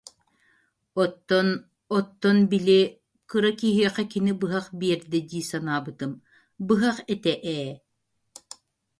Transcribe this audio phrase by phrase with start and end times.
[1.03, 1.47] Оттон,
[1.97, 2.79] оттон, били,
[3.29, 6.11] кыра киһиэхэ кини быһах биэрдэ дии санаабытым,
[6.67, 7.71] быһах этэ ээ